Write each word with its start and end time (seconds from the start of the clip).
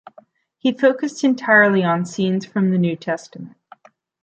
He 0.57 0.71
focused 0.71 1.23
entirely 1.23 1.83
on 1.83 2.07
scenes 2.07 2.43
from 2.43 2.71
the 2.71 2.79
New 2.79 2.95
Testament. 2.95 3.55